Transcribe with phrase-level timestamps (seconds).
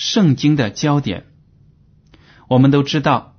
[0.00, 1.26] 圣经的焦点。
[2.48, 3.36] 我们都知道，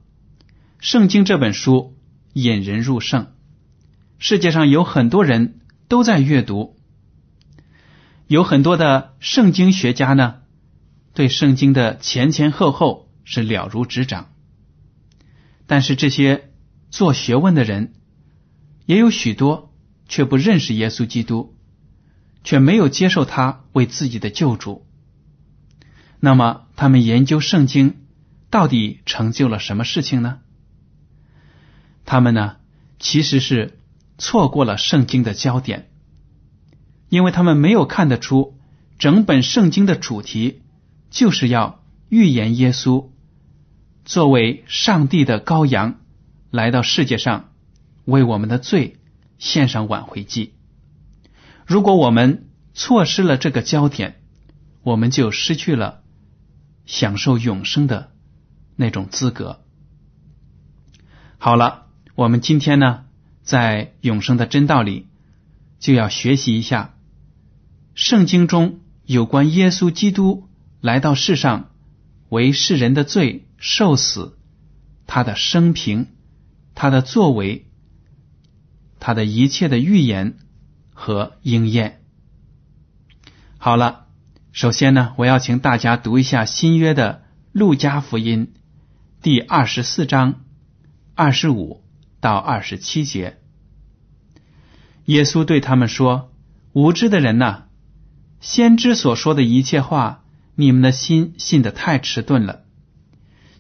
[0.80, 1.98] 圣经这本书
[2.34, 3.34] 引人入胜，
[4.20, 6.78] 世界上有很多人都在阅读，
[8.28, 10.42] 有很多的圣经学家呢，
[11.16, 14.32] 对圣经的前前后后是了如指掌。
[15.66, 16.52] 但是这些
[16.92, 17.94] 做学问的人，
[18.86, 19.70] 也有许多。
[20.12, 21.56] 却不认识耶稣基督，
[22.44, 24.86] 却没有接受他为自己的救主。
[26.22, 27.98] 那么，他们研究圣经
[28.50, 30.40] 到底成就了什么事情呢？
[32.06, 32.56] 他们呢，
[33.00, 33.78] 其实是
[34.18, 35.90] 错过了圣经的焦点，
[37.10, 38.58] 因为他们没有看得出
[38.98, 40.62] 整本圣经的主题
[41.10, 43.10] 就是要预言耶稣
[44.06, 46.00] 作为上帝的羔羊
[46.52, 47.50] 来到世界上
[48.06, 48.96] 为我们的罪。
[49.42, 50.54] 献上挽回祭。
[51.66, 54.22] 如果我们错失了这个焦点，
[54.84, 56.01] 我们就失去了
[56.86, 58.12] 享受永生的
[58.76, 59.64] 那种资格。
[61.38, 63.06] 好了，我们今天呢，
[63.42, 65.08] 在永生的真道里，
[65.80, 66.96] 就要学习一下
[67.94, 70.48] 圣经中有关耶稣基督
[70.80, 71.72] 来到世上
[72.30, 74.38] 为世人的罪受死，
[75.08, 76.08] 他的生平，
[76.76, 77.68] 他的作为。
[79.04, 80.38] 他的一切的预言
[80.94, 82.04] 和应验。
[83.58, 84.06] 好了，
[84.52, 87.24] 首先呢，我要请大家读一下新约的
[87.54, 88.54] 路加福音
[89.22, 90.42] 第二十四章
[91.16, 91.86] 二十五
[92.20, 93.38] 到二十七节。
[95.06, 96.34] 耶稣对他们说
[96.74, 97.64] ：“无知的人呐，
[98.42, 100.26] 先知所说的一切话，
[100.56, 102.64] 你们的心信的太迟钝了。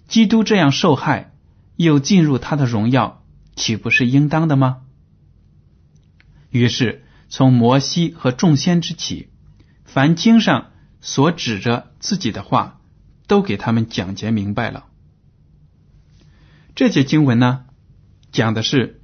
[0.09, 1.31] 基督这样受害，
[1.77, 3.23] 又进入他的荣耀，
[3.55, 4.81] 岂不是应当的吗？”
[6.51, 9.29] 于是，从摩西和众先之起，
[9.85, 10.70] 凡经上
[11.01, 12.79] 所指着自己的话，
[13.27, 14.85] 都给他们讲解明白了。
[16.75, 17.65] 这节经文呢，
[18.31, 19.01] 讲的是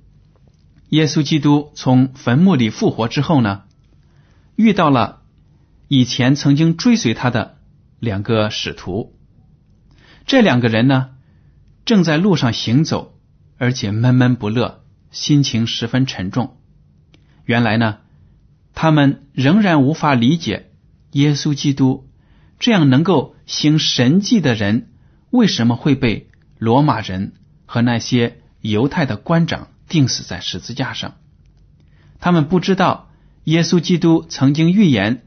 [0.89, 3.63] 耶稣基督从坟墓里复活之后呢，
[4.55, 5.23] 遇到了
[5.87, 7.57] 以前曾经追随他的
[7.99, 9.17] 两个使徒。
[10.25, 11.09] 这两个人呢，
[11.83, 13.19] 正在路上行走，
[13.57, 16.57] 而且闷闷不乐，心情十分沉重。
[17.45, 17.97] 原来呢，
[18.73, 20.66] 他们仍然无法理解
[21.17, 22.07] 耶稣基督
[22.59, 24.89] 这样能够行神迹的人
[25.29, 27.33] 为什么会被罗马人
[27.65, 31.15] 和那些犹太的官长钉死在十字架上。
[32.19, 33.09] 他们不知道
[33.43, 35.23] 耶稣基督曾经预言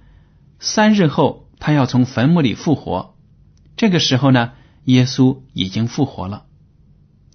[0.58, 3.16] 三日后他要从坟墓里复活。
[3.76, 4.52] 这个时候呢，
[4.84, 6.44] 耶稣已经复活了，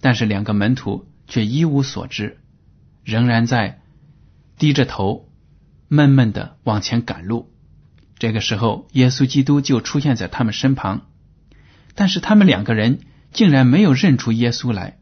[0.01, 2.39] 但是两个门徒却一无所知，
[3.03, 3.81] 仍然在。
[4.57, 5.27] 低着头，
[5.89, 7.51] 闷闷的往前赶路。
[8.17, 11.01] 这个时候，耶稣基督就出现在他们身旁，
[11.95, 12.99] 但是他们两个人
[13.31, 14.97] 竟然没有认出耶稣来。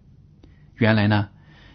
[0.75, 1.30] 原来呢，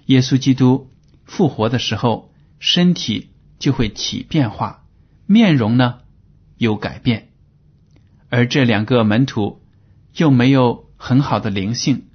[0.07, 0.91] 耶稣基督
[1.25, 3.31] 复活的时候，身体
[3.61, 4.85] 就会起变化，
[5.27, 6.01] 面容呢
[6.57, 7.29] 有改变，
[8.29, 9.63] 而这两个门徒
[10.17, 12.07] 又没有很好的灵性，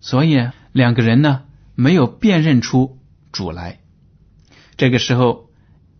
[0.00, 1.42] 所以两个人呢
[1.74, 3.00] 没有辨认出
[3.32, 3.80] 主来。
[4.76, 5.50] 这个时候，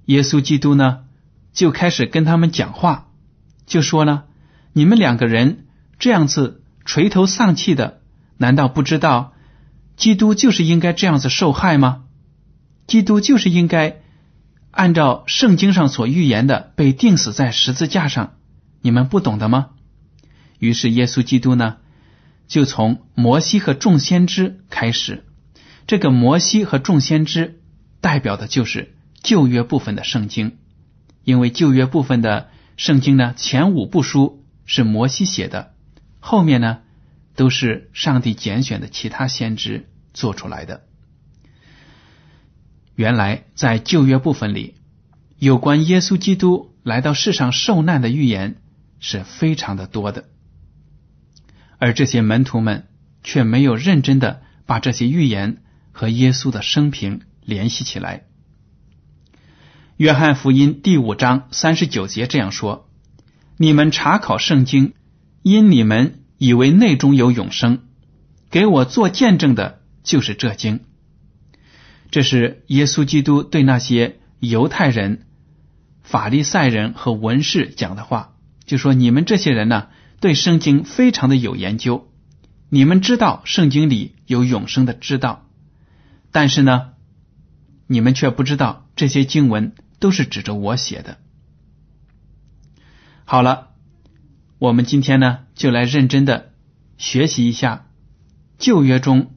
[0.04, 1.03] 耶稣基督呢
[1.54, 3.08] 就开始跟他们讲话，
[3.64, 4.24] 就说呢
[4.74, 5.66] ：“你们两个人
[5.98, 8.02] 这样子垂头丧气的，
[8.36, 9.32] 难道不知道
[9.96, 12.02] 基督就是应该这样子受害吗？
[12.86, 14.02] 基督就是应该
[14.72, 18.34] 按照圣经上所预言的被钉死在十字架上，
[18.82, 19.70] 你们不懂的吗？
[20.58, 21.76] 于是耶稣基督呢，
[22.48, 25.24] 就从摩西和众先知开始。
[25.86, 27.60] 这个摩西和众先知
[28.00, 30.56] 代表的就是旧约部分的圣经，
[31.24, 35.74] 因为旧约部分的圣经呢，前五部书是摩西写的，
[36.20, 36.80] 后面呢
[37.34, 40.84] 都是上帝拣选的其他先知做出来的。
[42.94, 44.74] 原来在旧约部分里，
[45.38, 48.56] 有关耶稣基督来到世上受难的预言
[49.00, 50.28] 是非常的多的，
[51.78, 52.86] 而这些门徒们
[53.22, 55.58] 却没有认真的把这些预言。
[55.96, 58.24] 和耶稣的生平联系起来。
[59.96, 62.91] 约翰福音第五章三十九节这样说
[63.56, 64.93] ：“你们查考圣经，
[65.43, 67.79] 因你们以为内中有永生，
[68.50, 70.81] 给我做见证的，就是这经。”
[72.11, 75.26] 这是耶稣基督对那些犹太人、
[76.02, 78.32] 法利赛人和文士讲的话，
[78.64, 79.87] 就说：“你们这些人呢，
[80.19, 82.11] 对圣经非常的有研究，
[82.69, 85.46] 你们知道圣经里有永生的知道。”
[86.32, 86.94] 但是呢，
[87.86, 91.19] 你们却不知道这些经文都是指着我写的。
[93.25, 93.69] 好了，
[94.58, 96.52] 我们今天呢就来认真的
[96.96, 97.86] 学习一下
[98.58, 99.32] 旧约中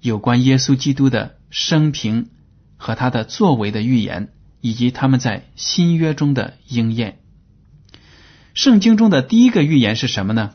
[0.00, 2.30] 有关耶稣基督的生平
[2.76, 7.18] 和他的作为的预言，以及他们在新约中的应验。
[8.54, 10.54] 圣经中的第一个预言是什么呢？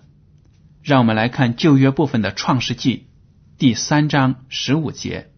[0.82, 3.08] 让我们来看旧约部分的创世纪
[3.58, 5.32] 第三章十五节。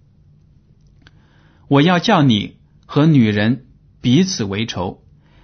[1.68, 3.66] 我要叫你和女人
[4.00, 5.04] 彼此为仇，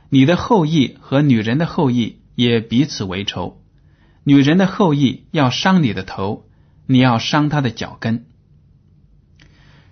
[0.09, 3.61] 你的后裔和女人的后裔也彼此为仇。
[4.23, 6.47] 女人的后裔要伤你的头，
[6.85, 8.25] 你要伤他的脚跟。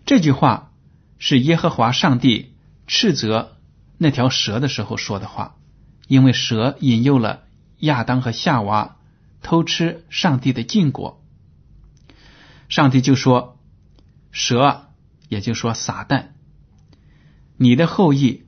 [0.06, 0.72] 这句话
[1.20, 2.54] 是耶和华上帝
[2.88, 3.58] 斥责
[3.98, 5.58] 那条蛇的时候说的话，
[6.08, 7.44] 因为蛇引诱了
[7.80, 8.96] 亚当和夏娃
[9.42, 11.22] 偷吃上帝的禁果。
[12.70, 13.60] 上帝就说
[14.32, 14.88] ：“蛇。”
[15.32, 16.32] 也就是说，撒旦，
[17.56, 18.48] 你的后裔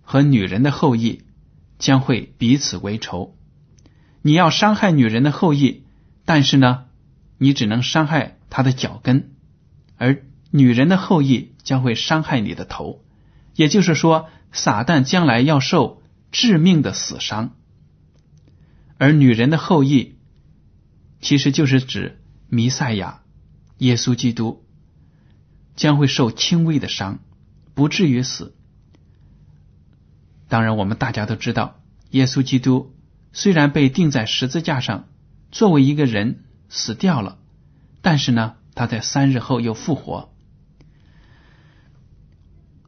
[0.00, 1.24] 和女人的后裔
[1.80, 3.36] 将会彼此为仇。
[4.22, 5.82] 你要伤害女人的后裔，
[6.24, 6.84] 但是呢，
[7.36, 9.32] 你只能伤害她的脚跟，
[9.96, 10.22] 而
[10.52, 13.04] 女人的后裔将会伤害你的头。
[13.56, 16.00] 也就是说，撒旦将来要受
[16.30, 17.56] 致命的死伤，
[18.98, 20.14] 而女人的后裔
[21.20, 23.22] 其实就是指弥赛亚
[23.78, 24.64] 耶稣基督。
[25.80, 27.20] 将会受轻微的伤，
[27.72, 28.54] 不至于死。
[30.46, 31.80] 当然，我们大家都知道，
[32.10, 32.94] 耶稣基督
[33.32, 35.08] 虽然被钉在十字架上，
[35.50, 37.38] 作为一个人死掉了，
[38.02, 40.30] 但是呢，他在三日后又复活。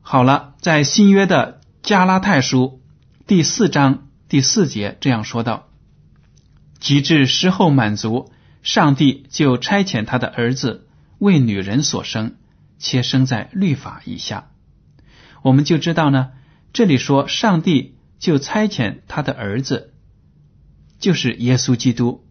[0.02, 2.82] 好了，在新约的加拉太书
[3.26, 5.70] 第四章第四节这样说道
[6.78, 8.30] ：“及至时候满足，
[8.62, 10.86] 上帝就差遣他的儿子
[11.18, 12.34] 为女人所生。”
[12.82, 14.50] 且生在律法以下，
[15.42, 16.32] 我们就知道呢。
[16.72, 19.94] 这里说上帝就差遣他的儿子，
[20.98, 22.26] 就是耶稣基督，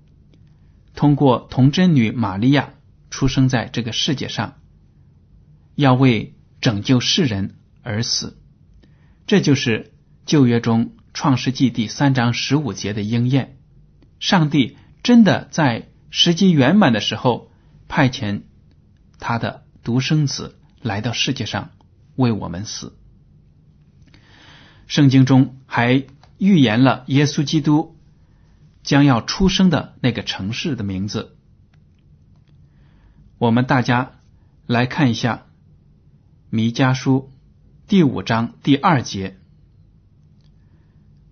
[0.93, 2.73] 通过童贞女玛利亚
[3.09, 4.57] 出生在这个世界上，
[5.75, 8.37] 要为拯救世人而死。
[9.25, 9.93] 这就是
[10.25, 13.57] 旧约中创世纪第三章十五节的应验。
[14.19, 17.51] 上帝真的在时机圆满的时候
[17.87, 18.41] 派遣
[19.17, 19.63] 他的。
[19.83, 21.71] 独生子来到世界上
[22.15, 22.95] 为我们死。
[24.87, 26.05] 圣经中还
[26.37, 27.97] 预言了耶稣基督
[28.83, 31.37] 将要出生的那个城市的名字。
[33.37, 34.11] 我们大家
[34.67, 35.45] 来看一下
[36.49, 37.31] 弥迦书
[37.87, 39.37] 第五章第二节：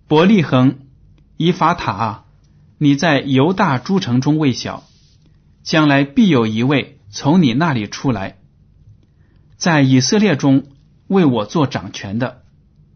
[0.08, 0.80] 伯利恒
[1.36, 2.24] 以法塔，
[2.78, 4.82] 你在犹大诸城中未小，
[5.62, 8.39] 将来必有一位从你那里出来。
[9.60, 10.68] 在以色列中
[11.06, 12.44] 为我做掌权的，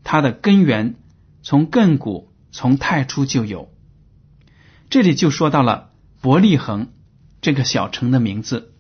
[0.02, 0.94] 他的根源
[1.42, 3.70] 从亘古从太初就有。
[4.88, 5.90] 这里就说到了
[6.22, 6.88] 伯利恒
[7.42, 8.72] 这个小城的名字，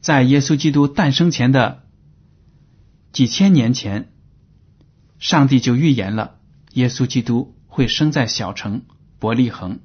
[0.00, 1.82] 在耶稣基督诞生前的
[3.12, 4.12] 几千年前，
[5.18, 6.36] 上帝就预言了
[6.74, 8.82] 耶稣基督会生在小城
[9.18, 9.80] 伯利恒。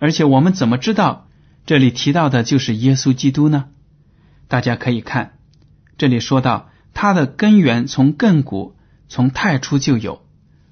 [0.00, 1.28] 而且我们怎么知道
[1.66, 3.68] 这里提到的就是耶稣基督呢？
[4.48, 5.37] 大家可以看。
[5.98, 8.76] 这里说到它的根源从亘古
[9.08, 10.24] 从太初就有，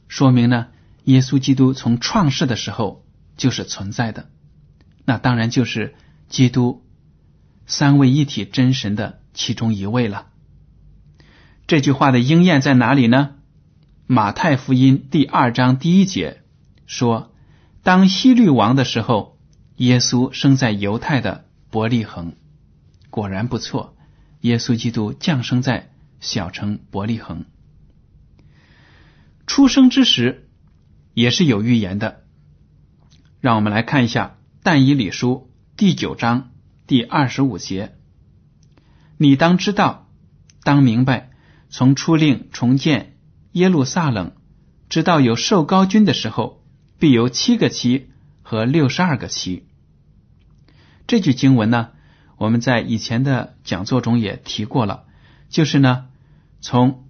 [0.09, 0.69] 说明呢，
[1.05, 3.05] 耶稣基督从创世的时候
[3.37, 4.31] 就是存在的。
[5.05, 5.95] 那当然就是
[6.29, 6.85] 基督
[7.67, 10.29] 三位一体真神的其中一位了。
[11.67, 13.31] 这句话的应验在哪里呢？
[14.07, 16.45] 马太福音第二章第一节
[16.87, 17.33] 说
[17.83, 19.37] ：“当希律王的时候，
[19.75, 22.35] 耶稣生在犹太的伯利恒。”
[23.11, 23.96] 果然不错，
[24.47, 27.45] 耶稣基督降生在小城伯利恒。
[29.47, 30.49] 出生之时
[31.15, 32.23] 也是有预言的。
[33.41, 36.53] 让我们来看一下《但以理书》第九章
[36.87, 37.97] 第二十五节
[39.19, 40.09] ：“你当知道，
[40.63, 41.31] 当明白，
[41.69, 43.13] 从出令重建。”
[43.53, 44.33] 耶路撒冷，
[44.91, 46.63] 直到有受高君的时候，
[46.99, 48.11] 必有七个期
[48.43, 49.67] 和六十二个期。
[51.07, 51.91] 这句经文呢，
[52.37, 55.05] 我们在以前的讲座中也提过了，
[55.49, 56.07] 就是呢，
[56.61, 57.05] 从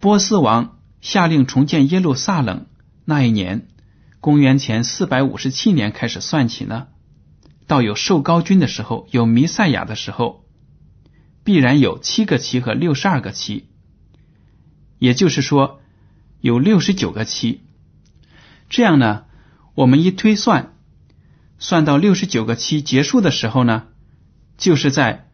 [0.00, 2.66] 波斯王下令重建耶路撒冷
[3.04, 3.68] 那一年，
[4.20, 6.88] 公元前四百五十七年开始算起呢，
[7.66, 10.44] 到有受高君的时候，有弥赛亚的时候，
[11.42, 13.68] 必然有七个旗和六十二个旗。
[14.98, 15.80] 也就是说，
[16.40, 17.62] 有六十九个期。
[18.68, 19.24] 这样呢，
[19.74, 20.74] 我们一推算，
[21.58, 23.84] 算到六十九个期结束的时候呢，
[24.58, 25.30] 就是在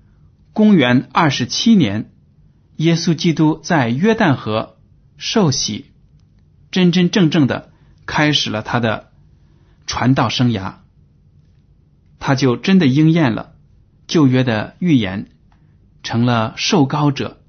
[0.53, 2.13] 公元二十七年，
[2.77, 4.77] 耶稣基督在约旦河
[5.17, 5.87] 受洗，
[6.71, 7.73] 真真正正的
[8.07, 9.11] 开始了他的
[9.87, 10.75] 传道生涯，
[12.21, 13.55] 他就真的应验了
[14.07, 15.31] 旧约的预言，
[16.03, 17.41] 成了受膏者。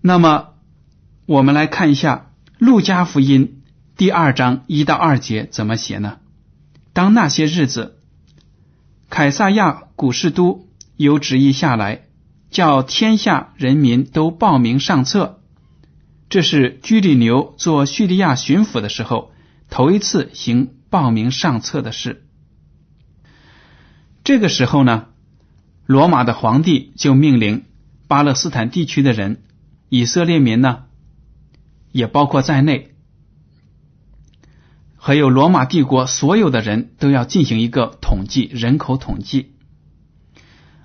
[0.00, 0.54] 那么，
[1.26, 3.62] 我们来看一下《路加福音》
[3.96, 6.18] 第二章一到二节怎么写呢？
[6.92, 8.00] 当那些日子，
[9.12, 12.04] 凯撒亚古士都有旨意下来，
[12.50, 15.42] 叫天下人民都报名上册。
[16.30, 19.32] 这是居里牛做叙利亚巡抚的时候
[19.68, 22.24] 头一次行报名上册的事。
[24.24, 25.08] 这个时候呢，
[25.84, 27.66] 罗马的皇帝就命令
[28.08, 29.42] 巴勒斯坦地区的人。
[29.90, 30.84] 以色列民呢，
[31.90, 32.91] 也包括在内，
[35.04, 39.56] 还有罗马帝国所有的人都要进行一个统计，人口统计。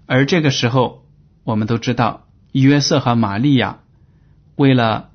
[0.08, 1.06] 而这个时候，
[1.44, 3.82] 我们都知道，约瑟和玛利亚
[4.56, 5.12] 为了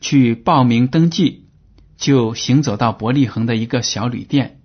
[0.00, 1.46] 去报名登记，
[1.96, 4.60] 就行走到伯利恒的一个小旅店。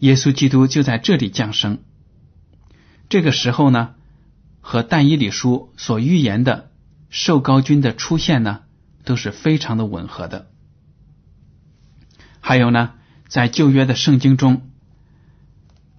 [0.00, 1.78] 耶稣基督就在这里降生。
[3.08, 3.94] 这个时候呢，
[4.60, 6.70] 和但以理书所预言的。
[7.08, 8.60] 受高君的出现呢，
[9.06, 10.49] 都是非常的吻合的。
[12.50, 12.94] 还有呢，
[13.28, 14.62] 在旧约的圣经中，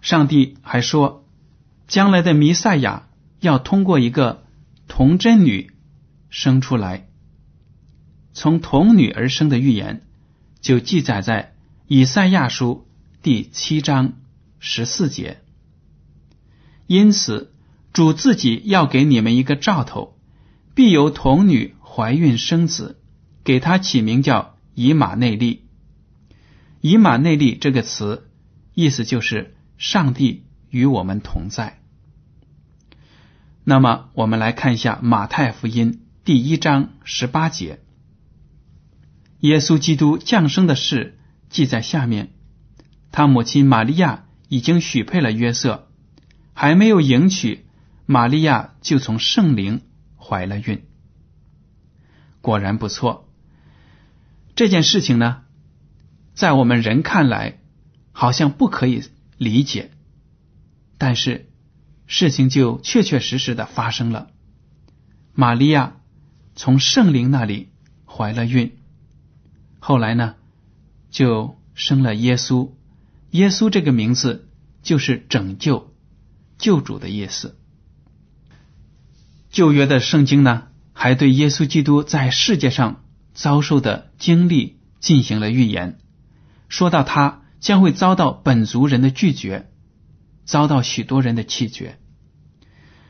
[0.01, 1.25] 上帝还说，
[1.87, 3.07] 将来的弥赛亚
[3.39, 4.43] 要通过一个
[4.89, 5.71] 童贞女
[6.29, 7.07] 生出来。
[8.33, 10.01] 从童女而生的预言，
[10.59, 11.53] 就记载在
[11.87, 12.85] 以赛亚书
[13.21, 14.11] 第七章
[14.59, 15.39] 十四节。
[16.85, 17.53] 因此，
[17.93, 20.17] 主自己要给你们一个兆头。
[20.75, 22.99] 必由童女怀孕生子，
[23.45, 25.60] 给他起名叫以马内利。
[26.81, 28.27] 以马内利这个词，
[28.73, 31.79] 意思就是上帝与我们同在。
[33.63, 37.79] 那么，我们来看一下马太福音第一章十八节，
[39.39, 41.17] 耶稣基督降生的事
[41.49, 42.33] 记在下面。
[43.11, 45.87] 他母亲玛利亚已经许配了约瑟，
[46.53, 47.65] 还没有迎娶，
[48.05, 49.81] 玛利亚就从圣灵。
[50.23, 50.85] 怀了孕，
[52.39, 53.27] 果然不错。
[54.55, 55.41] 这件事情呢，
[56.33, 57.59] 在我们人看来
[58.11, 59.03] 好像不可以
[59.37, 59.91] 理解，
[60.97, 61.49] 但是
[62.07, 64.29] 事情就确确实实的发生了。
[65.33, 65.97] 玛利亚
[66.55, 67.69] 从圣灵那里
[68.05, 68.77] 怀了孕，
[69.79, 70.35] 后来呢，
[71.09, 72.71] 就生了耶稣。
[73.31, 74.49] 耶稣这个名字
[74.83, 75.93] 就是拯救、
[76.57, 77.57] 救主的意思。
[79.49, 85.97] 旧约的圣经呢，还对耶稣基督在世界上遭受的经历进行了预言，
[86.71, 89.69] 说到他将会遭到本族人的拒绝，
[90.45, 91.99] 遭到许多人的弃绝。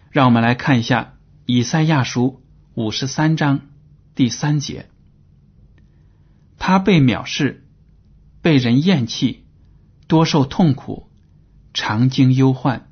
[0.09, 1.13] 让我们来看一下
[1.45, 2.41] 以赛亚书
[2.73, 3.69] 五十三章
[4.15, 4.89] 第三节：
[6.57, 7.67] 他被藐视，
[8.41, 9.45] 被人厌弃，
[10.07, 11.11] 多受痛苦，
[11.71, 12.89] 常经忧患。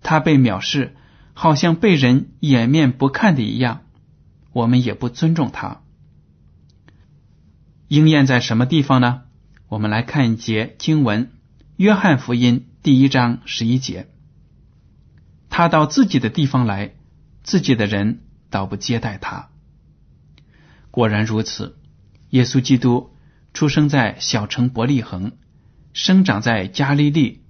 [0.00, 0.96] 他被藐视。
[1.38, 3.82] 好像被人掩面不看的一样，
[4.54, 5.82] 我们也不尊重他。
[7.88, 9.24] 应验在什么地方呢？
[9.68, 11.24] 我们来看一节经文：
[11.74, 14.06] 《约翰福音》第一章十一节。
[15.50, 16.94] 他到自己的地方来，
[17.42, 19.48] 自己的人倒不接待他。
[20.92, 21.76] 果然如此，
[22.30, 23.10] 耶稣基督
[23.54, 25.32] 出生在小城伯利恒，
[25.92, 27.42] 生长在加利利，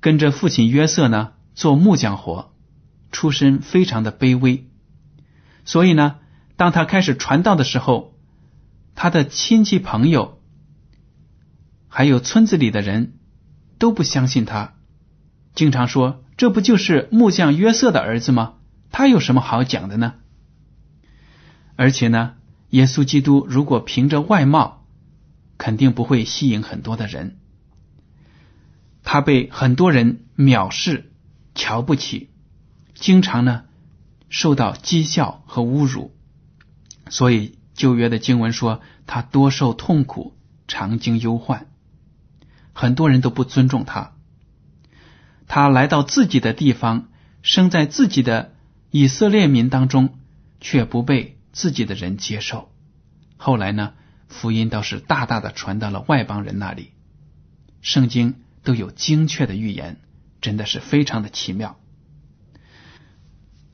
[0.00, 2.52] 跟着父亲约瑟呢做木匠活，
[3.12, 4.66] 出身非常的卑微。
[5.64, 6.16] 所以呢，
[6.56, 8.18] 当他开始传道的时候，
[8.96, 10.37] 他的亲戚朋友
[11.88, 13.18] 还有村子里的人
[13.78, 14.74] 都不相信他，
[15.54, 18.54] 经常说：“这不就是木匠约瑟的儿子吗？
[18.90, 20.14] 他有什么好讲的呢？”
[21.76, 22.34] 而且呢，
[22.70, 24.84] 耶稣基督如果凭着外貌，
[25.56, 27.38] 肯定不会吸引很多的人。
[29.02, 31.12] 他被很多人藐视、
[31.54, 32.30] 瞧不起，
[32.94, 33.64] 经常呢
[34.28, 36.14] 受到讥笑和侮辱。
[37.08, 41.68] 所以旧约的经文说他多受痛苦，常经忧患，
[42.80, 44.12] 很多人都不尊重他。
[45.46, 47.08] 他来到自己的地方，
[47.42, 48.52] 生在自己的
[48.90, 50.18] 以色列民当中，
[50.60, 51.34] 却不被。
[51.50, 52.70] 自己的人接受，
[53.36, 53.94] 后来呢，
[54.28, 56.92] 福音倒是大大的传到了外邦人那里。
[57.80, 59.98] 圣经都有精确的预言，
[60.40, 61.80] 真的是非常的奇妙。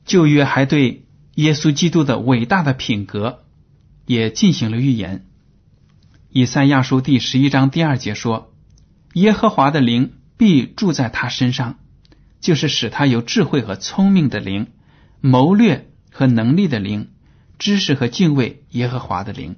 [0.05, 3.43] 旧约还对耶稣基督的伟大的品格
[4.07, 5.27] 也进行了预言。
[6.29, 8.51] 以赛亚书第十一章第二节说
[9.15, 11.79] ：“耶和华的灵必住在他身上，
[12.39, 14.67] 就是使他有智慧和聪明的灵，
[15.19, 17.11] 谋略和能力的灵。”
[17.57, 19.55] 知识和敬畏耶和华的灵。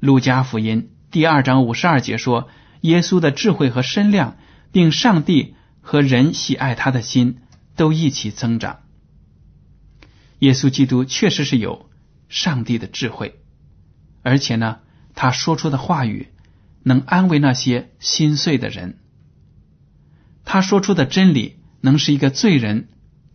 [0.00, 2.48] 路加福音第二章五十二节说
[2.80, 4.38] ：“耶稣的智慧和身量，
[4.72, 7.42] 并上帝和人喜爱他的心，
[7.76, 8.78] 都一起增长。”
[10.40, 11.90] 耶稣基督确实是有
[12.30, 13.38] 上帝的智慧，
[14.22, 14.78] 而且呢，
[15.14, 16.28] 他说出的话语
[16.84, 19.00] 能安慰那些心碎的人。
[20.44, 22.88] 他说出的真理能使一个罪人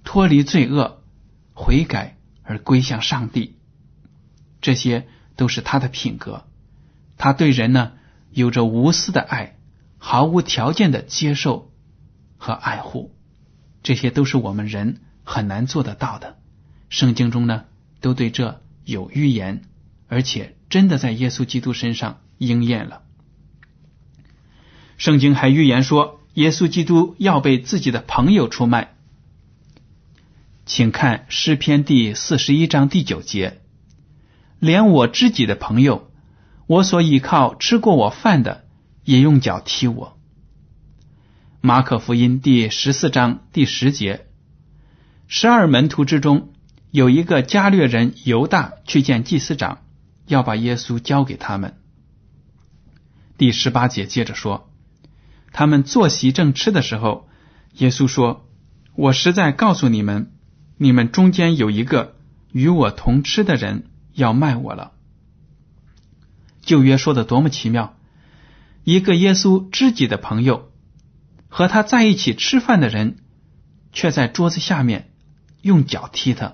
[0.05, 1.03] 脱离罪恶、
[1.53, 2.15] 悔改。
[2.41, 3.59] 而归向上帝，
[4.59, 6.47] 这些都是他的品格。
[7.15, 7.91] 他对人呢
[8.31, 9.59] 有着无私的爱，
[9.99, 11.71] 毫无条件的接受
[12.37, 13.15] 和爱护，
[13.83, 16.39] 这些都是我们人很难做得到的。
[16.89, 17.65] 圣经中呢
[18.01, 19.61] 都对这有预言，
[20.07, 23.03] 而且真的在耶稣基督身上应验了。
[24.99, 28.95] 圣经还预言说，耶稣基督要被自己的朋友出卖。
[30.65, 33.61] 请看诗篇第四十一章第九节，
[34.59, 36.11] 连我知己的朋友，
[36.67, 38.65] 我所倚靠吃过我饭的，
[39.05, 40.19] 也用脚踢我。
[41.61, 44.27] 马可福音第十四章第十节，
[45.29, 46.51] 十二门徒之中
[46.91, 49.79] 有一个加略人犹大去见祭司长，
[50.27, 51.77] 要把耶稣交给他们。
[53.37, 54.68] 第十八节接着说，
[55.59, 57.27] 他们坐席正吃的时候，
[57.73, 58.47] 耶稣说
[58.95, 60.31] ：“我实在告诉你们。”
[60.81, 62.15] 你们中间有一个
[62.53, 64.93] 与我同吃的人要卖我了。
[66.61, 67.97] 旧约说的多么奇妙！
[68.85, 70.71] 一个耶稣知己的朋友
[71.49, 73.17] 和他在一起吃饭的人，
[73.91, 75.11] 却在桌子下面
[75.61, 76.53] 用脚踢他。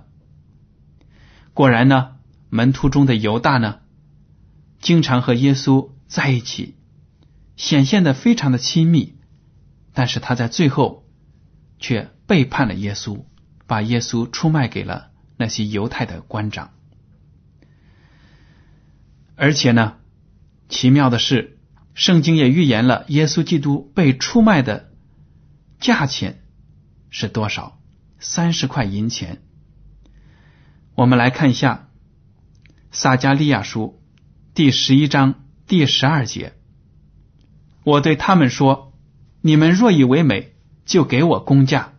[1.54, 2.16] 果然呢，
[2.50, 3.82] 门徒中的犹大呢，
[4.80, 6.74] 经常和耶稣在一起，
[7.56, 9.16] 显现的非常的亲密，
[9.94, 11.06] 但是他在最后
[11.80, 13.26] 却背叛了耶稣。
[13.68, 16.70] 把耶稣出卖给了那些犹太的官长，
[19.36, 19.96] 而且呢，
[20.70, 21.58] 奇妙的是，
[21.96, 24.92] 圣经也预言了耶稣基督被出卖的
[25.80, 26.44] 价钱
[27.10, 27.82] 是多少？
[28.20, 29.42] 三十块银钱。
[30.94, 31.90] 我们来看一下
[32.92, 34.00] 撒加利亚书
[34.54, 36.54] 第十一章第十二节
[37.86, 38.92] ：“我对他们说，
[39.42, 40.54] 你们若以为美，
[40.86, 41.92] 就给我工价；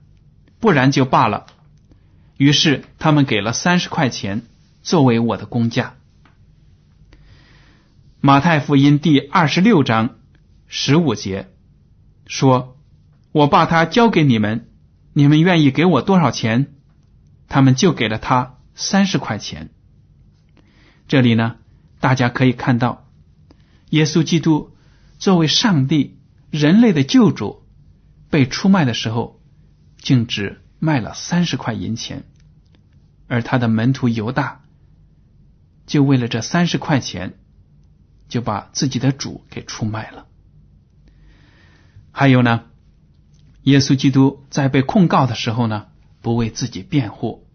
[0.60, 1.46] 不然就罢了。”
[2.36, 4.42] 于是他们给了三十块钱
[4.82, 5.94] 作为我的工价。
[8.20, 10.16] 马太福音第二十六章
[10.66, 11.48] 十五节
[12.26, 12.76] 说
[13.30, 14.68] ：“我把他交给你们，
[15.12, 16.74] 你们愿意给我多少钱？”
[17.48, 19.70] 他们就给了他三十块钱。
[21.06, 21.56] 这里呢，
[22.00, 23.06] 大家可以看到，
[23.90, 24.72] 耶稣基督
[25.18, 26.18] 作为上帝、
[26.50, 27.62] 人类的救主，
[28.30, 29.40] 被出卖的时候，
[29.98, 30.62] 竟只。
[30.78, 32.24] 卖了三十块银钱，
[33.28, 34.60] 而他的门徒犹大
[35.86, 37.38] 就为了这三十块钱，
[38.28, 40.26] 就把自己的主给出卖了。
[42.12, 42.64] 还有呢，
[43.62, 45.86] 耶稣基督在被控告的时候呢，
[46.20, 47.48] 不为自己辩护。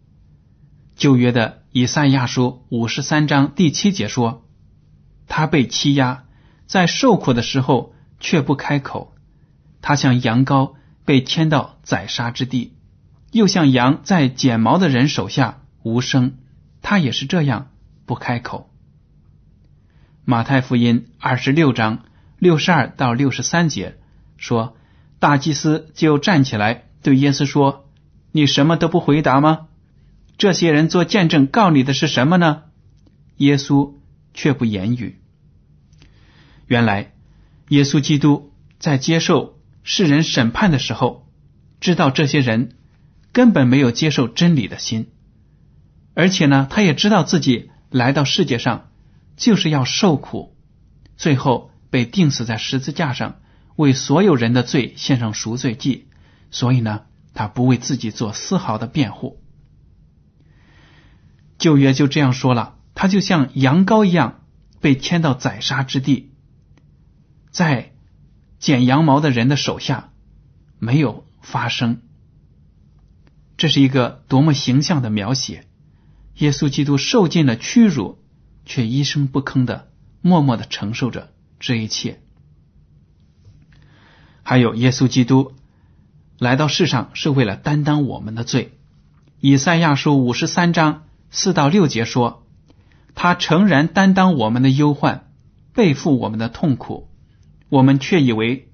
[0.96, 4.50] 旧约的以赛亚书五十三章第七节说，
[5.28, 6.26] 他被欺压，
[6.72, 9.14] 在受苦的时候却不开口，
[9.82, 12.78] 他像羊羔被牵到宰杀之地。
[13.34, 16.38] 又像羊在剪毛的人手下无声，
[16.82, 17.72] 他也是这样
[18.06, 18.72] 不开口。
[20.24, 22.06] 马太福音二十六章
[22.40, 23.98] 六十二到六十三节
[24.38, 24.78] 说，
[25.20, 27.90] 大祭司就站起来对耶稣说
[28.32, 29.68] ：“你什么都不回答吗？
[30.38, 32.64] 这些人做见证告你的是什么呢？”
[33.36, 33.96] 耶稣
[34.34, 35.21] 却不言语。
[36.72, 37.12] 原来，
[37.68, 41.28] 耶稣基督在接受世人审判的时候，
[41.82, 42.78] 知道这些人
[43.34, 45.10] 根本没有接受真理的心，
[46.14, 48.90] 而且呢，他也知道自己来到世界上
[49.36, 50.56] 就是要受苦，
[51.18, 51.70] 最后。
[51.90, 53.42] 被钉死在十字架上，
[53.76, 56.08] 为所有人的罪献上赎罪祭，
[56.50, 57.02] 所以呢，
[57.34, 59.42] 他不为自己做丝毫的辩护。
[61.58, 64.46] 旧约就这样说了，他就像羊羔一样
[64.80, 66.31] 被牵到宰杀之地，
[67.52, 67.92] 在
[68.60, 70.10] 剪羊毛的人的手下
[70.80, 72.02] 没有发声。
[73.58, 75.68] 这是一个多么形象的描写！
[76.38, 78.18] 耶稣基督受尽了屈辱，
[78.66, 81.32] 却一声不吭的默默的承受着。
[81.60, 82.20] 这一切，
[84.42, 85.54] 还有耶稣基督
[86.40, 88.80] 来到世上是为了担当我们的罪。
[89.40, 92.48] 以赛亚书五十三章四到六节说
[93.14, 95.30] ：“他诚然担当我们的忧患，
[95.76, 97.11] 背负我们的痛苦，
[97.72, 98.70] 我们却以为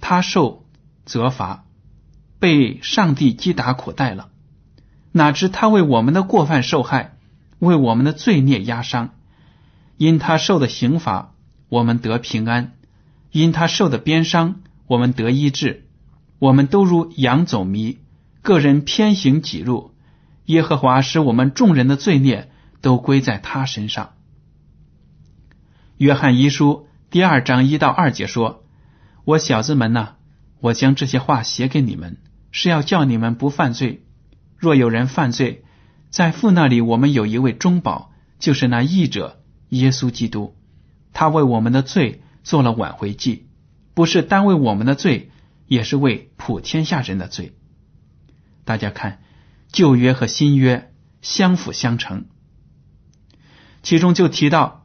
[0.00, 0.66] 他受
[1.04, 1.64] 责罚，
[2.40, 4.28] 被上帝击打苦待了。
[5.12, 7.16] 哪知他为我们的过犯受害，
[7.60, 9.14] 为我们的罪孽压伤。
[9.96, 11.32] 因他受的刑罚。”
[11.68, 12.74] 我们得平安，
[13.32, 15.88] 因他受的鞭伤，我们得医治。
[16.38, 17.98] 我们都如羊走迷，
[18.40, 19.92] 个人偏行己路。
[20.44, 24.12] 耶和华使我们众人的罪孽都归在他身上。
[25.96, 28.64] 约翰一书第二章一到二节说
[29.24, 30.14] ：“我小子们呐，
[30.60, 32.18] 我将这些话写给你们，
[32.50, 34.04] 是要叫你们不犯罪。
[34.56, 35.64] 若有人犯罪，
[36.10, 40.56] 在父那里，我们有一位中保，就是那义者耶稣基督。”
[41.12, 43.46] 他为我们的罪做了挽回祭，
[43.94, 45.30] 不是单为我们的罪，
[45.66, 47.56] 也是为普天下人的罪。
[48.64, 49.22] 大家看，
[49.72, 50.92] 旧约和新约
[51.22, 52.26] 相辅相成，
[53.82, 54.75] 其中就提到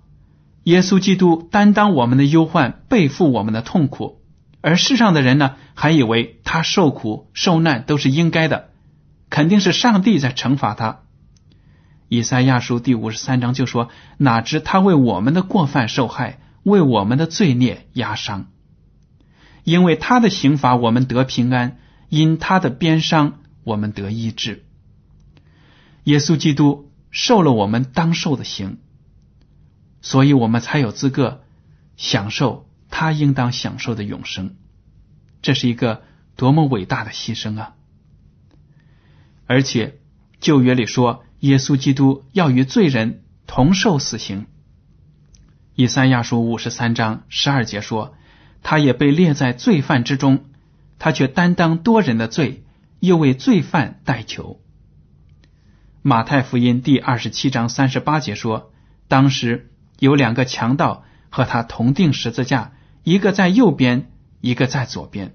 [0.64, 4.22] 耶稣基督担当我们的忧患，背负我们的痛苦，
[4.62, 8.70] 而世上的人呢，还以为他受苦受难都是应该的，
[9.30, 11.00] 肯定是上帝在惩罚他。
[12.10, 18.48] 以赛亚书第五十三章就说：“哪知他为我们的过犯受害，为我们的罪孽压伤。
[19.64, 21.78] 因为他的刑罚，我们得平安；
[22.10, 24.66] 因他的鞭伤，我们得医治。
[26.04, 28.80] 耶稣基督受了我们当受的刑，
[30.02, 31.44] 所以我们才有资格
[31.98, 34.56] 享受他应当享受的永生。
[35.42, 36.04] 这是一个
[36.36, 37.76] 多么伟大的牺牲啊！
[39.48, 40.00] 而且
[40.40, 44.46] 旧约里说。”耶稣基督要与罪人同受死刑。
[45.74, 48.14] 以赛亚书五十三章十二节说
[48.62, 50.46] ：“他也被列在罪犯之中，
[51.00, 52.64] 他却担当多人的罪，
[53.00, 54.62] 又为罪犯代求。”
[56.04, 58.72] 马太福音第二十七章三十八节说
[59.10, 59.71] ：“当时
[60.02, 64.12] 有两个强盗和他同定十字架，一个在右边，
[64.42, 65.34] 一个在左边。”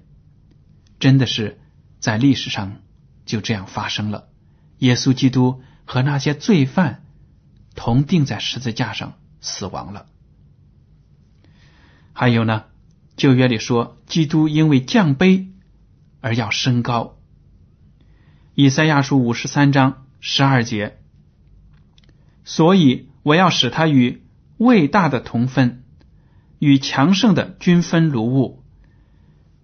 [0.99, 1.59] 真的是
[1.99, 2.77] 在历史上
[3.25, 4.29] 就这样发生了。
[4.77, 5.63] 耶稣基督。
[5.89, 7.05] 和那些罪犯
[7.73, 10.07] 同钉在十字架上死亡了。
[12.11, 12.65] 还有呢，
[13.15, 15.47] 旧约里说，基督因为降卑
[16.19, 17.17] 而要升高。
[18.53, 20.97] 以赛亚书五十三章十二节，
[22.43, 24.23] 所以我要使他与
[24.57, 25.83] 伟大的同分，
[26.59, 28.63] 与强盛的均分如物，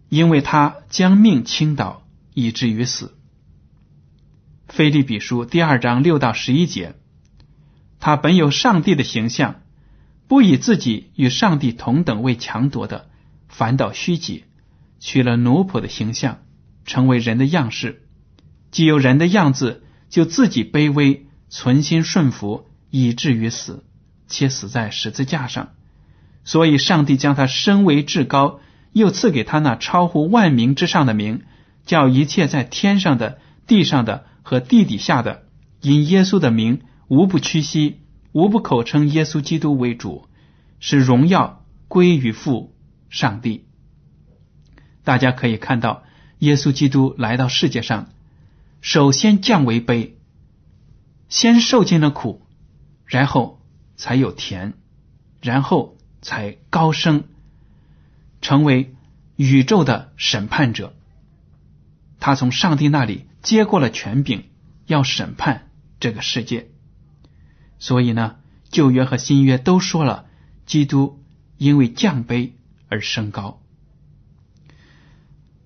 [0.10, 3.18] 因为他将命倾倒，以至于死。
[4.68, 6.96] 菲利比书第二章六到十一节，
[8.00, 9.62] 他本有上帝的形象，
[10.28, 13.10] 不以自己与上帝同等为强夺的，
[13.48, 14.44] 反倒虚己，
[15.00, 16.44] 取了奴仆的形象，
[16.86, 18.08] 成为人的样式。
[18.70, 23.84] 既有人的样子，就自己卑微，存心顺服，以至于死，
[24.28, 25.70] 且死在十字架上。
[26.44, 28.60] 所以，上帝将他升为至高，
[28.92, 31.44] 又赐给他那超乎万名之上的名，
[31.86, 34.26] 叫一切在天上的、地上的。
[34.46, 35.44] 和地底下的，
[35.80, 38.02] 因耶稣的名，无不屈膝，
[38.34, 40.28] 无不口称耶稣基督为主，
[40.82, 42.76] 使荣耀归于父
[43.10, 43.64] 上帝。
[45.06, 46.04] 大家可以看到，
[46.40, 48.10] 耶稣基督来到世界上，
[48.82, 50.16] 首先降为卑，
[51.30, 52.42] 先受尽了苦，
[53.06, 53.62] 然后
[53.96, 54.74] 才有甜，
[55.42, 57.26] 然后才高升，
[58.42, 58.96] 成为
[59.36, 60.96] 宇宙的审判者。
[62.20, 63.28] 他从上帝那里。
[63.44, 64.46] 接过了权柄，
[64.86, 66.70] 要审判这个世界。
[67.78, 68.38] 所以呢，
[68.70, 70.28] 旧约和新约都说了，
[70.66, 71.22] 基督
[71.58, 72.54] 因为降卑
[72.88, 73.62] 而升高。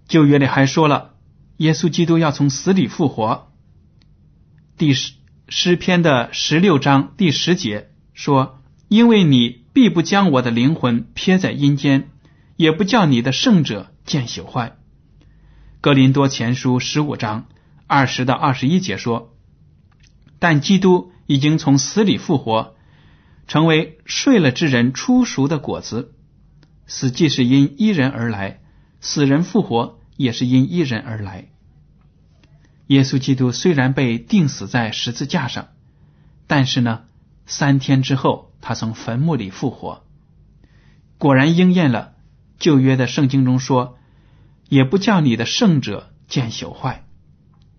[0.08, 1.13] 旧约里还说了，
[1.58, 3.54] 耶稣基督要从死里复活。
[4.76, 5.13] 第十
[5.48, 12.10] 诗篇的十六章第十节说：“因为你必不将我的灵魂撇在阴间，
[12.56, 14.75] 也不叫你的圣者见朽坏。”
[15.82, 17.45] 格林多前书十五章
[17.86, 19.36] 二十到二十一节说
[20.39, 22.73] ：“但基督已经从死里复活，
[23.47, 26.12] 成为睡了之人出熟的果子。
[26.88, 28.62] 死既是因一人而来，
[28.99, 31.49] 死人复活也是因一人而来。
[32.88, 35.67] 耶稣基督虽然被钉死在十字架上，
[36.47, 37.03] 但是呢，
[37.48, 40.04] 三天之后他从坟墓里复活，
[41.18, 42.14] 果然应验了
[42.60, 43.96] 旧约的圣经中说。”
[44.70, 47.06] 也不叫你的圣者见朽坏，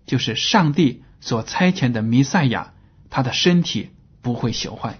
[0.07, 2.73] 就是上帝所差遣的弥赛亚，
[3.11, 3.91] 他的身体
[4.23, 4.99] 不会朽坏。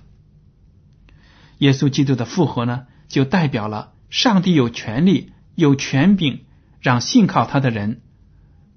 [1.57, 6.45] 耶稣基督的复活呢，就代表了上帝有权利、有权柄，
[6.79, 8.03] 让信靠他的人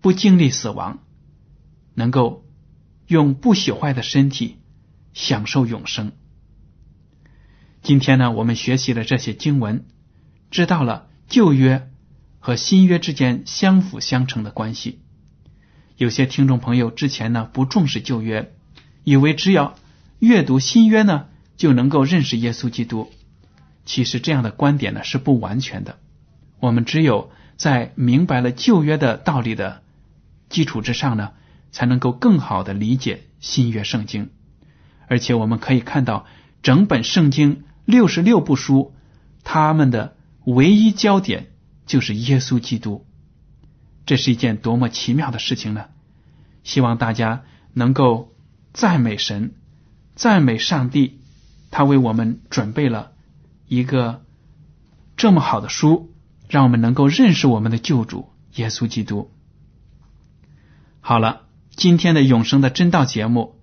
[0.00, 1.00] 不经历死亡，
[1.92, 2.46] 能够
[3.06, 4.56] 用不朽坏的身体
[5.12, 6.12] 享受永生。
[7.82, 9.84] 今天呢，我们学习了这些经文，
[10.50, 11.88] 知道了旧约。
[12.44, 15.00] 和新约之间相辅相成的关系。
[15.96, 18.52] 有些听众朋友之前呢不重视旧约，
[19.04, 19.76] 以为只要
[20.18, 23.12] 阅读新约呢就能够认识耶稣基督。
[23.84, 26.00] 其实这样的观点呢是不完全的。
[26.58, 29.84] 我们只有在明白了旧约的道理的
[30.48, 31.34] 基础之上呢，
[31.70, 34.30] 才能够更好的理解新约圣经。
[35.08, 36.26] 而且我们可以看到，
[36.62, 38.94] 整本圣经六十六部书，
[39.44, 41.48] 他们的唯一焦点。
[41.84, 43.04] 就是耶稣基督，
[44.06, 45.86] 这是一件多么奇妙的事情呢！
[46.62, 47.42] 希望大家
[47.74, 48.32] 能够
[48.72, 49.52] 赞美神，
[50.14, 51.18] 赞美上帝，
[51.72, 53.10] 他为我们准备了
[53.66, 54.22] 一个
[55.16, 56.14] 这么好的书，
[56.48, 59.32] 让我们能够认识我们的救主耶稣基督。
[61.00, 61.42] 好了，
[61.74, 63.56] 今天的永生的真道节目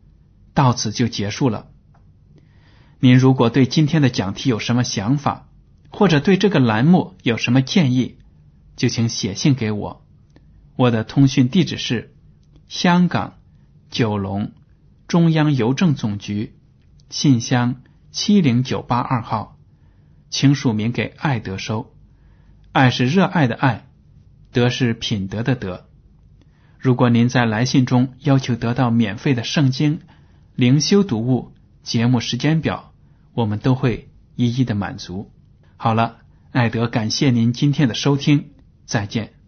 [0.59, 1.67] 到此就结束了。
[2.99, 5.47] 您如果对今天的讲题有什么想法？
[5.89, 8.17] 或者对这个栏目有什么建议，
[8.75, 10.05] 就请写信给我。
[10.75, 12.13] 我的通讯地址是
[12.67, 13.37] 香港
[13.89, 14.51] 九龙
[15.07, 16.57] 中央邮政总局
[17.09, 19.57] 信箱七零九八二号，
[20.29, 21.95] 请署名给爱德收。
[22.73, 23.87] 爱是热爱的爱，
[24.51, 25.87] 德是品德的德。
[26.77, 30.01] 如果您在来信中要求得到免费的圣经
[30.59, 32.91] 灵修读物、节目时间表，
[33.33, 35.31] 我们都会一一的满足。
[35.77, 36.17] 好了，
[36.51, 38.49] 艾德，感谢您今天的收听，
[38.85, 39.38] 再见。